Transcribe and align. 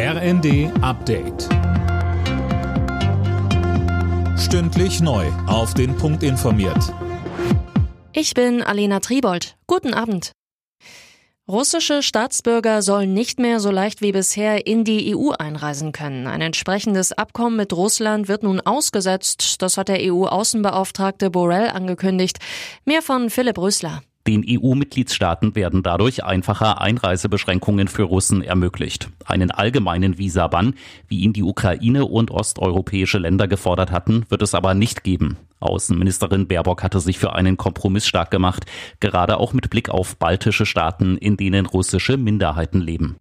RND 0.00 0.70
Update. 0.80 1.48
Stündlich 4.38 5.00
neu. 5.00 5.26
Auf 5.48 5.74
den 5.74 5.96
Punkt 5.96 6.22
informiert. 6.22 6.94
Ich 8.12 8.32
bin 8.32 8.62
Alena 8.62 9.00
Tribold. 9.00 9.56
Guten 9.66 9.94
Abend. 9.94 10.30
Russische 11.48 12.04
Staatsbürger 12.04 12.80
sollen 12.82 13.12
nicht 13.12 13.40
mehr 13.40 13.58
so 13.58 13.72
leicht 13.72 14.00
wie 14.00 14.12
bisher 14.12 14.68
in 14.68 14.84
die 14.84 15.16
EU 15.16 15.32
einreisen 15.32 15.90
können. 15.90 16.28
Ein 16.28 16.42
entsprechendes 16.42 17.10
Abkommen 17.10 17.56
mit 17.56 17.72
Russland 17.72 18.28
wird 18.28 18.44
nun 18.44 18.60
ausgesetzt. 18.60 19.60
Das 19.62 19.78
hat 19.78 19.88
der 19.88 19.98
EU-Außenbeauftragte 20.00 21.28
Borrell 21.28 21.70
angekündigt. 21.70 22.38
Mehr 22.84 23.02
von 23.02 23.30
Philipp 23.30 23.58
Rösler. 23.58 24.02
Den 24.28 24.44
EU-Mitgliedstaaten 24.46 25.54
werden 25.54 25.82
dadurch 25.82 26.22
einfacher 26.22 26.82
Einreisebeschränkungen 26.82 27.88
für 27.88 28.02
Russen 28.02 28.42
ermöglicht. 28.42 29.08
Einen 29.24 29.50
allgemeinen 29.50 30.18
Visabann, 30.18 30.74
wie 31.08 31.20
ihn 31.20 31.32
die 31.32 31.42
Ukraine 31.42 32.04
und 32.04 32.30
osteuropäische 32.30 33.16
Länder 33.16 33.48
gefordert 33.48 33.90
hatten, 33.90 34.26
wird 34.28 34.42
es 34.42 34.54
aber 34.54 34.74
nicht 34.74 35.02
geben. 35.02 35.38
Außenministerin 35.60 36.46
Baerbock 36.46 36.82
hatte 36.82 37.00
sich 37.00 37.18
für 37.18 37.34
einen 37.34 37.56
Kompromiss 37.56 38.06
stark 38.06 38.30
gemacht, 38.30 38.66
gerade 39.00 39.38
auch 39.38 39.54
mit 39.54 39.70
Blick 39.70 39.88
auf 39.88 40.18
baltische 40.18 40.66
Staaten, 40.66 41.16
in 41.16 41.38
denen 41.38 41.64
russische 41.64 42.18
Minderheiten 42.18 42.82
leben. 42.82 43.16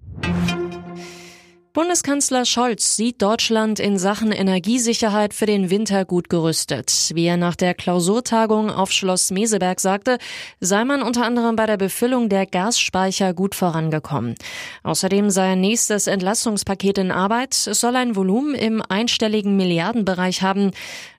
Bundeskanzler 1.78 2.46
Scholz 2.46 2.96
sieht 2.96 3.22
Deutschland 3.22 3.80
in 3.80 4.00
Sachen 4.00 4.32
Energiesicherheit 4.32 5.36
für 5.36 5.46
den 5.46 5.70
Winter 5.70 6.06
gut 6.06 6.28
gerüstet. 6.28 7.12
Wie 7.14 7.26
er 7.26 7.38
nach 7.38 7.56
der 7.56 7.76
Klausurtagung 7.76 8.72
auf 8.72 8.92
Schloss 8.92 9.30
Meseberg 9.30 9.80
sagte, 9.80 10.18
sei 10.60 10.84
man 10.86 11.04
unter 11.04 11.24
anderem 11.24 11.56
bei 11.56 11.68
der 11.68 11.78
Befüllung 11.78 12.30
der 12.30 12.48
Gasspeicher 12.48 13.36
gut 13.36 13.54
vorangekommen. 13.54 14.34
Außerdem 14.82 15.30
sei 15.30 15.52
ein 15.52 15.62
nächstes 15.62 16.08
Entlastungspaket 16.08 16.98
in 16.98 17.12
Arbeit. 17.12 17.54
Es 17.68 17.80
soll 17.80 17.96
ein 17.96 18.16
Volumen 18.16 18.56
im 18.56 18.82
einstelligen 18.82 19.56
Milliardenbereich 19.56 20.42
haben. 20.42 20.72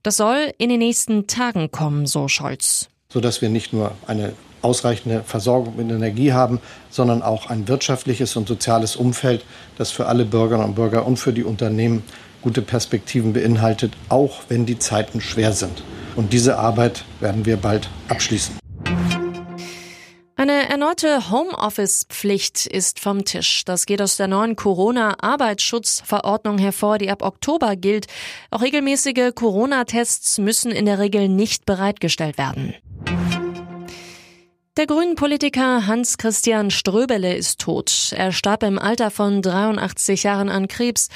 Das 0.03 0.17
soll 0.17 0.53
in 0.59 0.70
den 0.70 0.81
nächsten 0.81 1.29
Tagen 1.29 1.70
kommen, 1.70 2.09
so 2.09 2.27
Scholz. 2.27 2.89
Sodass 3.11 3.41
wir 3.41 3.48
nicht 3.48 3.73
nur 3.73 3.92
eine 4.06 4.34
ausreichende 4.61 5.23
Versorgung 5.23 5.77
mit 5.77 5.91
Energie 5.91 6.34
haben, 6.34 6.61
sondern 6.91 7.23
auch 7.23 7.48
ein 7.48 7.67
wirtschaftliches 7.67 8.37
und 8.37 8.47
soziales 8.47 8.97
Umfeld, 8.97 9.47
das 9.78 9.91
für 9.91 10.05
alle 10.05 10.27
Bürgerinnen 10.27 10.69
und 10.69 10.75
Bürger 10.75 11.06
und 11.06 11.17
für 11.17 11.33
die 11.33 11.42
Unternehmen 11.42 12.03
gute 12.42 12.61
Perspektiven 12.61 13.33
beinhaltet, 13.33 13.95
auch 14.11 14.42
wenn 14.48 14.67
die 14.67 14.79
Zeiten 14.79 15.23
schwer 15.23 15.55
sind. 15.55 15.83
Und 16.17 16.34
diese 16.34 16.59
Arbeit 16.59 17.06
werden 17.20 17.47
wir 17.47 17.56
bald 17.56 17.89
abschließen. 18.09 18.59
Eine 20.36 20.69
erneute 20.69 21.31
Homeoffice-Pflicht 21.31 22.67
ist 22.67 23.01
vom 23.01 23.25
Tisch. 23.25 23.64
Das 23.64 23.86
geht 23.86 24.03
aus 24.03 24.19
der 24.19 24.29
neuen 24.29 24.55
Corona-Arbeitsschutzverordnung 24.55 26.59
hervor, 26.59 26.98
die 26.98 27.11
ab 27.11 27.23
Oktober 27.23 27.75
gilt. 27.75 28.06
Auch 28.51 28.61
regelmäßige 28.61 29.33
Corona-Tests 29.34 30.36
müssen 30.39 30.73
in 30.73 30.84
der 30.84 30.98
Regel 30.98 31.29
nicht 31.29 31.64
bereitgestellt 31.64 32.36
werden. 32.39 32.75
Der 34.79 34.87
Grünen-Politiker 34.87 35.89
Hans-Christian 35.89 36.71
Ströbele 36.71 37.34
ist 37.34 37.61
tot. 37.61 38.15
Er 38.17 38.31
starb 38.31 38.62
im 38.62 38.79
Alter 38.79 39.11
von 39.11 39.43
83 39.43 40.23
Jahren 40.23 40.48
an 40.48 40.69
Krebs. 40.69 41.09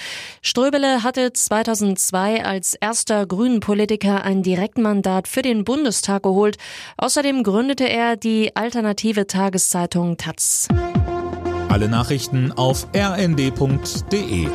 Ströbele 0.43 1.05
hatte 1.05 1.33
2002 1.33 2.45
als 2.45 2.75
erster 2.75 3.25
Grünen-Politiker 3.25 4.25
ein 4.25 4.43
Direktmandat 4.43 5.29
für 5.29 5.43
den 5.43 5.63
Bundestag 5.63 6.25
geholt. 6.25 6.57
Außerdem 6.97 7.45
gründete 7.45 7.89
er 7.89 8.17
die 8.17 8.57
alternative 8.57 9.29
Tageszeitung 9.29 10.17
Taz. 10.17 10.67
Alle 11.69 11.89
Nachrichten 11.89 12.51
auf 12.51 12.89
rnd.de 12.97 14.49